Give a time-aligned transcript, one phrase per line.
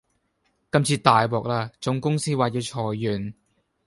[0.71, 1.71] 今次大獲啦！
[1.79, 3.35] 總公司話要裁員